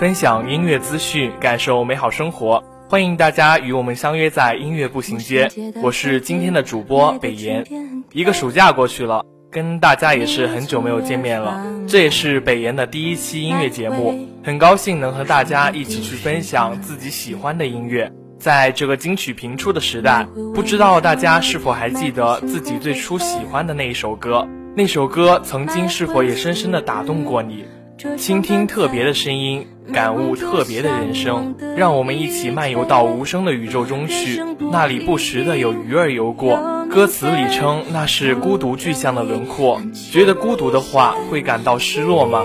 [0.00, 2.64] 分享音乐资讯，感受美好生活。
[2.88, 5.50] 欢迎大家与我们相约在音乐步行街。
[5.82, 7.62] 我是今天的主播北岩。
[8.10, 11.62] 一个暑假过去了，跟大家也是很久没有见面了。
[11.86, 18.10] 这也是北岩的第一期音乐节目，很高兴能和大家一起去分享自己喜欢的音乐。
[18.38, 24.48] 在这个金曲频出的时代，不知道大家是否还记得自己最初喜欢的那一首歌？
[24.74, 27.66] 那首歌曾经是否也深深的打动过你？
[28.16, 34.42] 倾听特别的声音，感悟特别的人生，让我们一起漫游到无声的宇宙中去。
[34.72, 39.82] 那里不时的有鱼儿游过，歌词里称那是孤独具象的轮廓。
[40.10, 42.42] 觉得孤独的话，会感到失落吗？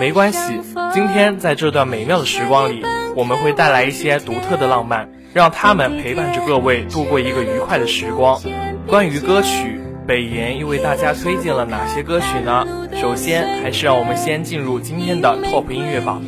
[0.00, 0.60] 没关系，
[0.94, 2.82] 今天在这段美妙的时光里，
[3.14, 8.40] 我们会带来一些独特的浪漫，让他们陪伴着各位度过一个愉快的时光。
[8.86, 9.75] 关于歌曲。
[10.06, 12.64] 北岩又为大家推荐了哪些歌曲呢？
[12.94, 16.22] 首先，还是让我们先进入今天的 TOP 音乐榜。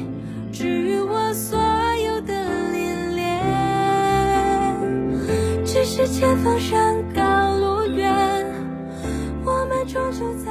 [5.65, 7.23] 只是前方山高
[7.57, 8.45] 路远，
[9.45, 10.51] 我们终究在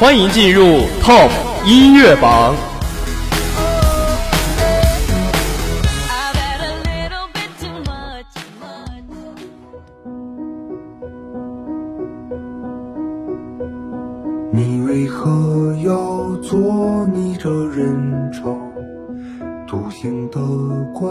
[0.00, 0.62] 欢迎进入
[1.02, 1.28] TOP
[1.66, 2.56] 音乐榜。
[14.50, 18.56] 你为何要做你这人潮
[19.68, 20.40] 独行的
[20.98, 21.10] 怪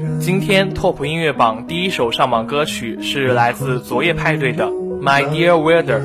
[0.00, 0.18] 人？
[0.18, 4.64] 今天 TOP 音乐榜第一首上榜歌曲是来自昨夜派对的
[5.02, 6.00] 《My Dear Wilder》。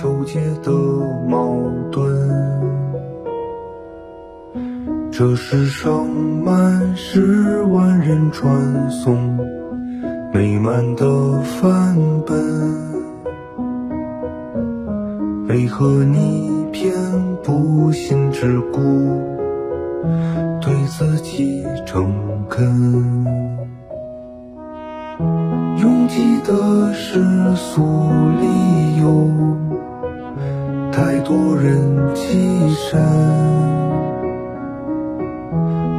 [0.00, 0.70] 纠结的
[1.28, 1.58] 矛
[1.90, 2.06] 盾，
[5.10, 9.36] 这世上满是万人传颂
[10.32, 12.38] 美满的范本，
[15.48, 16.94] 为何你偏
[17.42, 18.78] 不信只顾，
[20.60, 22.14] 对自己诚
[22.48, 23.26] 恳？
[25.78, 27.20] 拥挤的世
[27.56, 27.82] 俗
[28.40, 29.67] 里有。
[31.28, 31.76] 太多人
[32.14, 32.98] 跻身，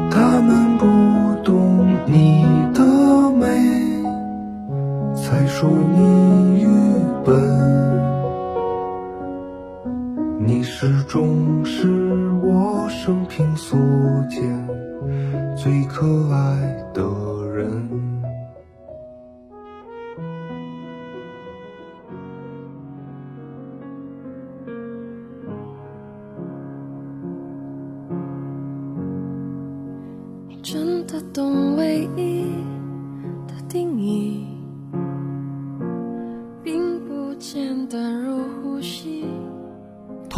[0.10, 0.86] 他们不
[1.44, 2.82] 懂你的
[3.38, 3.46] 美，
[5.16, 6.68] 才说你愚
[7.24, 7.38] 笨。
[10.40, 11.88] 你始终是
[12.42, 13.78] 我生平所
[14.28, 14.42] 见
[15.56, 17.04] 最可爱的
[17.54, 18.09] 人。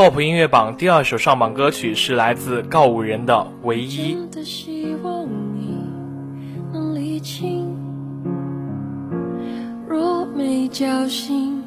[0.01, 4.15] Top 音乐榜第二首上榜歌曲是来自告五人的《唯一》。
[9.87, 11.60] 若没叫醒。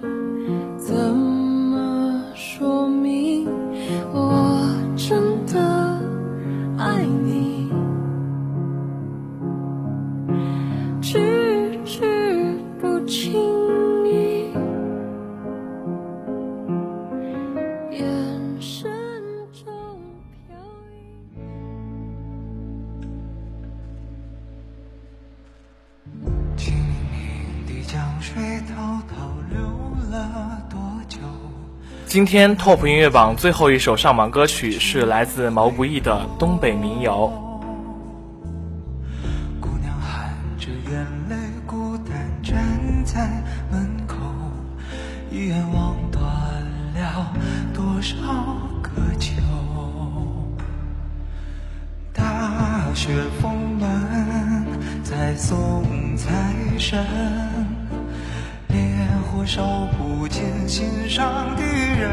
[32.15, 37.23] 今天 TOP 音乐榜最后一首上榜歌曲是来自毛不易的《东北民谣》。
[39.61, 41.35] 姑娘含着眼泪，
[41.67, 42.55] 孤单站
[43.05, 43.29] 在
[43.69, 44.15] 门口，
[45.33, 46.23] 一眼望断
[46.95, 47.33] 了
[47.75, 48.17] 多少
[48.81, 49.33] 个秋。
[52.13, 53.11] 大雪
[53.43, 54.65] 封门，
[55.03, 55.83] 在送
[56.17, 56.31] 财
[56.79, 57.05] 神。
[59.35, 59.65] 多少
[59.99, 61.63] 不尽心上的
[61.99, 62.09] 人，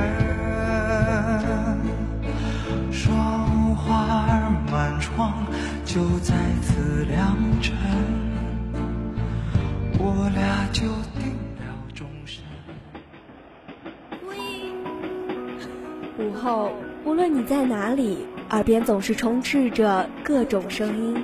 [2.91, 5.31] 霜花满窗，
[5.85, 6.33] 就在
[6.63, 7.77] 此良辰，
[9.99, 10.81] 我俩就
[11.13, 11.63] 定了
[11.93, 12.43] 终身。
[16.17, 16.71] 午后，
[17.05, 21.23] 无论你在哪里，耳边总是充斥着各种声音。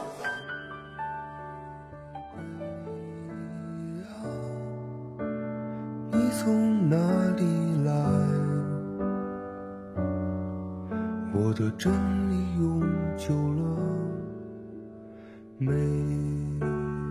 [11.77, 11.91] 真
[12.29, 12.81] 理永
[13.17, 13.61] 久了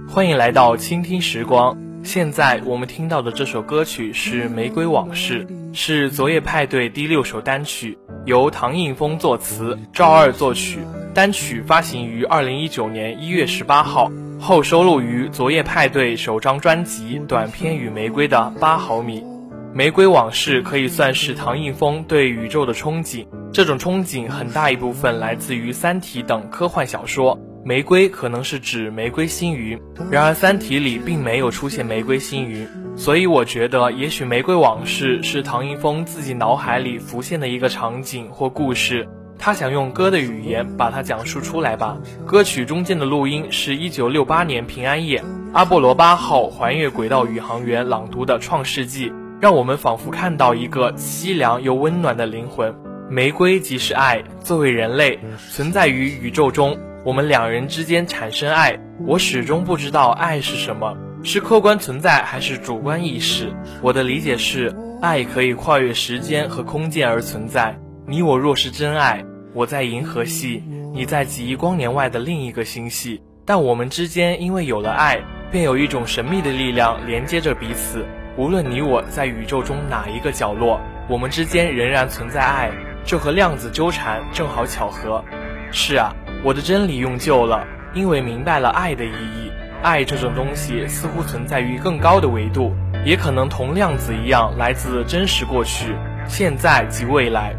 [0.09, 1.77] 欢迎来到倾听时光。
[2.03, 10.81] 现在我们听到的这首歌曲是《玫瑰往事》，是昨夜派对第六首单曲，由唐映枫作词，赵二作曲。
[11.15, 14.11] 单曲发行于二零一九年一月十八号，
[14.41, 19.21] 后收录于昨夜派对首张专辑《短片与玫瑰》的八毫米。
[19.73, 23.25] 《玫瑰往事》可以算是唐映枫对宇宙的憧憬。
[23.53, 29.79] 这种憧憬很大一部分来自于《三体》等科幻小说，玫瑰可能是指玫瑰星云。
[30.11, 39.09] 然而，《三体》里并没有出现玫瑰星云，所以我觉得，也许《玫瑰往事》是唐映枫自己脑海里浮现的一个场景或故事，
[39.39, 41.97] 他想用歌的语言把它讲述出来吧。
[42.27, 45.23] 歌曲中间的录音是一九六八年平安夜，
[45.53, 52.75] 阿波罗八号环月轨道宇航员朗读的《创世纪》，让我们仿佛看到一个凄凉又温暖的灵魂。
[53.09, 55.19] 玫瑰即是爱，作为人类
[55.51, 60.95] 存在于宇宙中，我们两人之间产生爱，我始终不知道爱是什么，
[61.25, 63.51] 是客观存在还是主观意识。
[63.81, 67.75] 我的理解是，爱可以跨越时间和空间而存在。
[68.07, 70.63] 你我若是真爱，我在银河系，
[70.93, 75.19] 你在几亿光年外的另一个星系，但我们之间因为有了爱，
[75.51, 78.05] 便有一种神秘的力量连接着彼此。
[78.37, 82.71] 无论你我在宇宙中哪一个角落，我们之间仍然存在爱。
[83.05, 85.25] 这和量子纠缠正好巧合。
[85.73, 89.51] 是啊，我的真理用旧了，因为明白了爱的意义。
[89.83, 95.97] 爱这种东西似乎存在于更高的维度，也可能同量子一样来自真实过去、
[96.27, 97.55] 现在及未来。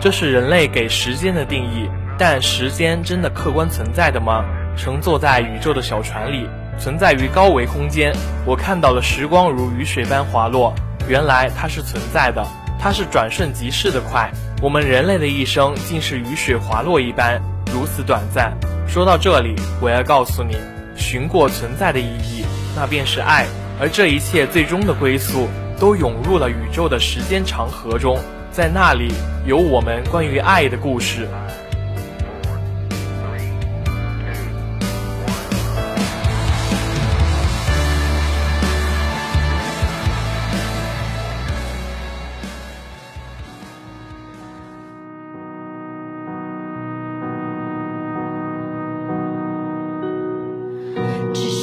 [0.00, 4.44] 这是人类给时间的定义，但时间真的客观存在的吗？
[4.76, 8.12] 乘坐在宇宙的小船里，存在于高维空间。
[8.46, 10.74] 我看到了时光如雨水般滑落，
[11.08, 12.46] 原来它是存在的，
[12.78, 14.30] 它是转瞬即逝的快。
[14.62, 17.40] 我们人类的一生竟是雨水滑落一般，
[17.72, 18.56] 如此短暂。
[18.86, 20.56] 说到这里，我要告诉你，
[20.96, 22.44] 寻过存在的意义，
[22.74, 23.46] 那便是爱。
[23.80, 25.46] 而这一切最终的归宿，
[25.78, 28.18] 都涌入了宇宙的时间长河中，
[28.50, 29.12] 在那里
[29.46, 31.28] 有我们关于爱的故事。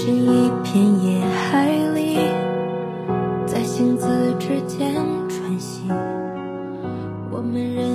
[0.05, 2.19] 进一片野海里
[3.47, 4.07] 在星子
[4.39, 4.93] 之间
[5.27, 5.81] 喘息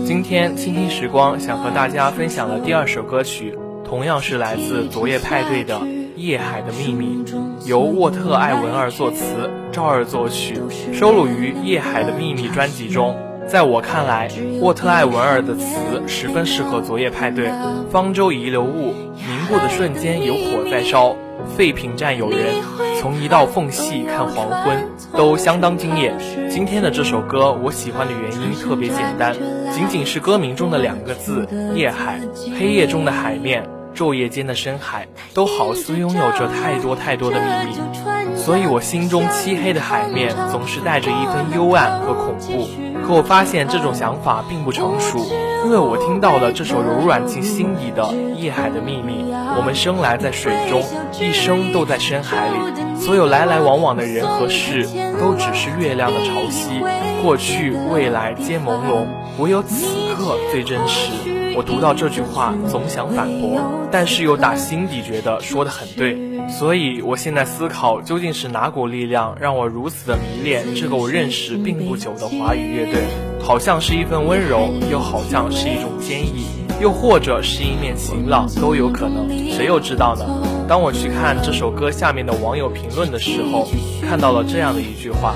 [0.04, 5.78] 今天倾听时光想和大家分享的第二首歌曲，同样是来自昨夜派对的
[6.16, 7.24] 《夜海的秘密》，
[7.68, 10.60] 由沃特·艾文尔作词，赵二作曲，
[10.92, 13.16] 收录于《夜海的秘密》专辑中。
[13.46, 14.28] 在我看来，
[14.60, 17.52] 沃特·艾文尔的词十分适合昨夜派对。
[17.88, 21.16] 方舟遗留物，凝固的瞬间有火在烧，
[21.56, 22.54] 废品站有人，
[23.00, 26.16] 从一道缝隙看黄昏，都相当惊艳。
[26.48, 29.34] 今天的这首歌，我喜欢的原因特别简单，
[29.72, 32.20] 仅仅是歌名中的两个字“夜海”。
[32.58, 42.68] 黑夜中的海面，昼夜间的深海，都好似拥有着太多太多的秘密，所以我心中漆黑的海面总是带着一分幽暗和恐怖。
[43.10, 45.18] 我发现这种想法并不成熟，
[45.64, 49.32] 因为我听到了这首柔软进心底的《夜海的秘密》。
[49.56, 50.82] 我们生来在水中，
[51.20, 54.84] 一生都在深海里，所有来来往往的人和事，
[55.18, 56.80] 都只是月亮的潮汐。
[57.22, 59.06] 过去、未来皆朦胧，
[59.38, 59.84] 唯有此
[60.16, 61.10] 刻最真实。
[61.56, 66.29] 我读到这句话，总想反驳，但是又打心底觉得说的很对。
[66.58, 73.02] 所以，我现在思考，究竟是哪股力量让我如此的迷恋这个我认识并不久的华语乐队？
[73.40, 76.44] 好像是一份温柔，又好像是一种坚毅，
[76.82, 80.39] 又或者是一面晴朗，都有可能，谁又知道呢？
[80.70, 83.66] 当我去看这首歌下面的网友评论的时候，
[84.08, 85.34] 看到了这样的一句话：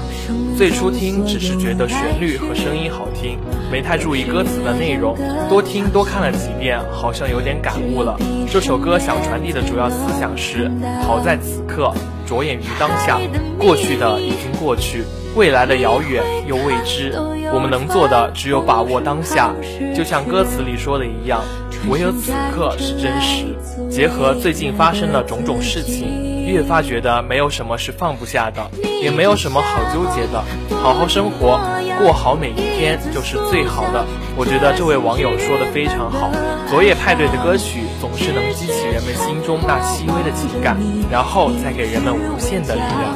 [0.56, 3.36] 最初听只是觉得旋律和声音好听，
[3.68, 5.16] 没太注意歌词的内容，
[5.48, 8.16] 多听多看了几遍，好像有点感悟了。
[8.48, 10.70] 这首歌想传递的主要思想是：
[11.02, 11.92] 好在此刻，
[12.24, 13.18] 着眼于当下，
[13.58, 15.02] 过去的已经过去。
[15.34, 17.12] 未来的遥远又未知，
[17.52, 19.52] 我们能做的只有把握当下，
[19.92, 21.42] 就像歌词里说的一样，
[21.88, 23.44] 唯有此刻是真实。
[23.90, 28.70] 结合最近发生的种种事情，越发觉得没有什么是放不下的，
[29.02, 30.42] 也没有什么好纠结的。
[30.82, 31.60] 好好生活，
[31.98, 34.04] 过好每一天就是最好的。
[34.36, 36.30] 我觉得这位网友说的非常好。
[36.68, 40.76] 昨夜派对的歌曲总是能激起人们心中那细微的情感，
[41.10, 43.14] 然后再给人们无限的力量。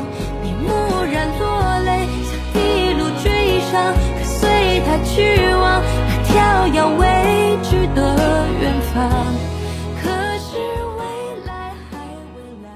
[3.71, 5.83] 跟随他去往
[6.29, 8.15] 那条要未知的
[8.61, 9.09] 远方。
[10.03, 10.59] 可是
[10.99, 11.05] 未
[11.47, 11.97] 来还
[12.35, 12.69] 未来。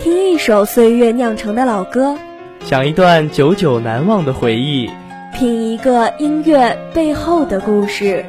[0.00, 2.16] 听一首岁月酿成的老歌，
[2.64, 4.90] 想一段久久难忘的回忆，
[5.34, 8.24] 品一个音乐背后的故事。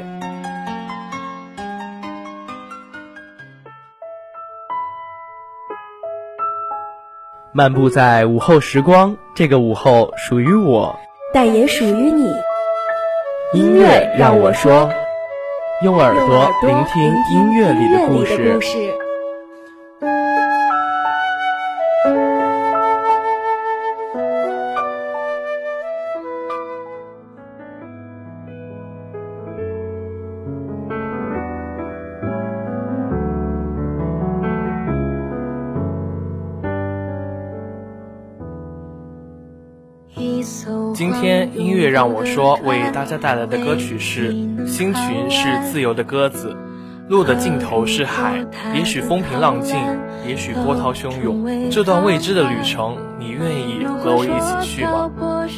[7.54, 11.00] 漫步在午后时光，这个午后属于我，
[11.36, 12.34] 但也属于你。
[13.51, 14.89] 音乐让我说，
[15.84, 18.58] 用耳朵聆听音乐里的故事。
[40.96, 44.32] 今天音乐让我说，为大家带来的歌曲是
[44.66, 46.56] 《星群是自由的鸽子》。
[47.10, 49.75] 路的尽头是海，也许风平浪静，
[50.25, 51.70] 也许波涛汹涌。
[51.70, 54.30] 这段未知的旅程，你愿意和我一
[54.64, 55.12] 起去吗？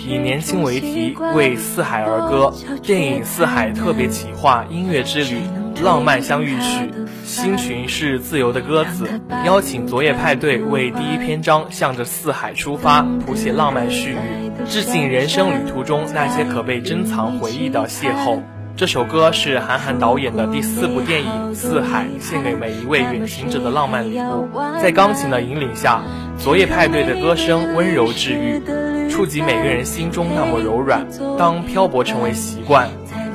[0.07, 2.51] 以年轻为题，为四海而歌。
[2.81, 5.37] 电影《四海》特别企划音乐之旅，
[5.83, 6.91] 浪漫相遇曲。
[7.23, 9.07] 星群是自由的鸽子，
[9.45, 18.39] 邀请昨夜派对为第一篇章向着四海出发，谱写浪漫序语，致敬人生旅途中那些可被珍藏回忆的邂逅。
[18.77, 24.47] 这首歌是韩寒导演的第四部电影《四海》，献给每一位远行者的浪漫礼物。
[24.81, 26.01] 在钢琴的引领下，
[26.37, 31.05] 昨夜派对的歌声温柔治愈，触及每个人心中那么柔软。
[31.37, 32.87] 当漂泊成为习惯，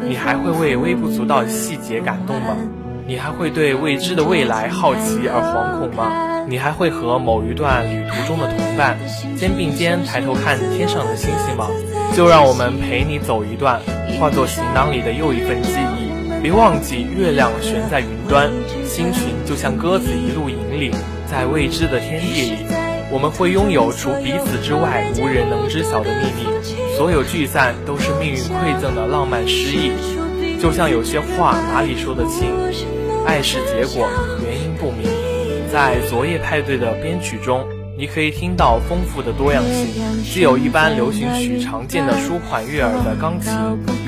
[0.02, 2.56] 你还会为微不足道的细节感动吗？
[3.06, 6.46] 你还会对未知的未来好奇而惶恐吗？
[6.48, 8.98] 你还会和某一段旅途中的同伴
[9.36, 11.68] 肩并肩抬头看天上的星星吗？
[12.14, 13.80] 就让我们陪你走一段。
[14.20, 18.50] 化作行囊里的又一份记忆，别忘记月亮悬在云端，
[18.84, 20.92] 星群就像鸽子一路引领，
[21.26, 22.66] 在未知的天地里，
[23.12, 26.96] 我们会拥有除彼此之外无人能知晓的秘密。
[26.96, 29.92] 所有聚散都是命运馈赠的浪漫诗意，
[30.58, 32.48] 就像有些话哪里说得清，
[33.26, 34.08] 爱是结果，
[34.42, 35.10] 原因不明。
[35.70, 37.62] 在昨夜派对的编曲中。
[37.94, 43.52] 你可以听到丰富的多样性，既有一般流行曲常见的舒缓悦耳的钢琴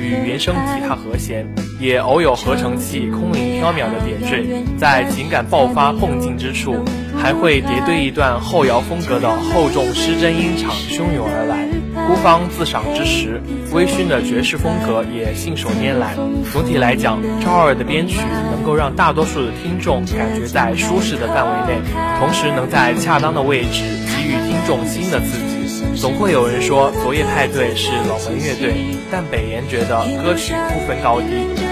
[0.01, 1.47] 与原声吉他和弦，
[1.79, 4.65] 也偶有合成器空灵飘渺的点缀。
[4.75, 6.83] 在情感爆发迸尽之处，
[7.25, 11.65] 还会叠堆一段后摇风格的厚重失真音场汹涌而来。
[12.07, 13.41] 孤芳自赏之时，
[13.73, 16.13] 微醺的爵士风格也信手拈来。
[16.53, 18.19] 总体来讲，超二的编曲
[18.51, 21.81] 能够让大多数的听众感觉在舒适的范围内，
[22.19, 25.97] 同时能在恰当的位置给予听众新的刺激。
[25.99, 28.75] 总会有人说昨夜派对是冷门乐队，
[29.09, 31.25] 但北岩觉得歌曲不分高低，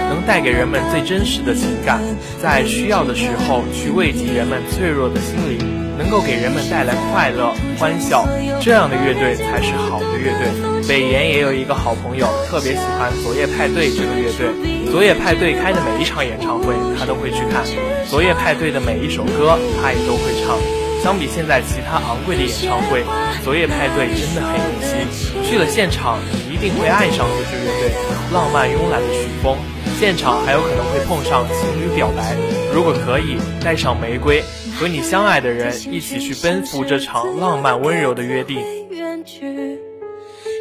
[0.08, 2.00] 能带给人们最真实的情感，
[2.40, 5.58] 在需要的时候去慰藉人们脆弱的心灵，
[5.98, 8.26] 能够给人们带来快乐欢笑，
[8.60, 10.48] 这样的乐队才是好的乐队。
[10.86, 17.64] 北岩也有一个好朋友，特别喜欢昨夜派对这个乐队，昨夜派对开的每一场演唱会他都会去看，
[18.08, 20.58] 昨夜派对的每一首歌他也都会唱。
[21.02, 23.04] 相比现在其他昂贵的演唱会，
[23.44, 25.44] 昨夜派对真的很用心。
[25.44, 27.92] 去了现场，你一定会爱上这支乐队。
[28.32, 29.56] 浪漫慵懒的曲风，
[29.98, 32.36] 现场还有可能会碰上情侣表白。
[32.74, 34.42] 如果可以，带上玫瑰，
[34.78, 38.56] 和你相爱的人一起去奔赴这场浪漫温柔的约定。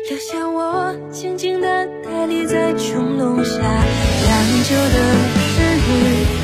[0.10, 5.00] 留下我静静的呆立在穹窿下，亮久的
[5.58, 6.43] 日语。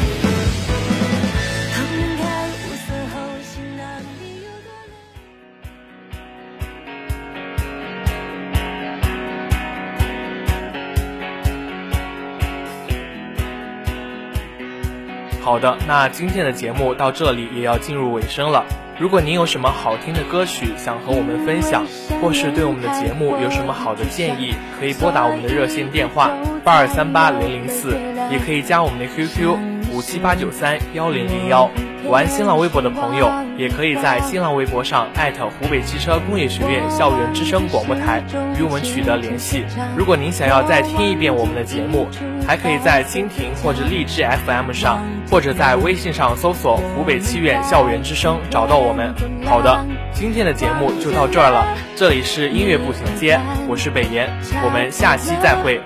[15.42, 18.64] 好的，那今天的节目到这里也要进入尾声了。
[19.00, 21.86] 如果您有什么好听的歌曲想和我们分享，
[22.22, 26.30] 或是对我们的节目有什么好的建议，可以拨打我们的热线电话
[26.64, 27.98] 八二三八零零四，
[28.30, 29.58] 也可以加我们的 QQ
[29.94, 31.70] 五七八九三幺零零幺。
[32.06, 38.24] 玩新浪微博的朋友，也可以在新浪微博上艾特湖北汽车工业学院校园之声广播台
[38.58, 39.66] 与我们取得联系。
[39.98, 42.08] 如果您想要再听一遍我们的节目，
[42.48, 49.14] 还可以在蜻蜓或者荔枝 FM 上，或者在微信上搜索“湖北汽院校园之声”找到我们。
[49.44, 51.68] 好的，今天的节目就到这儿了。
[51.98, 53.38] 这里是音乐步行街，
[53.68, 54.30] 我是北岩，
[54.64, 55.82] 我们下期再会。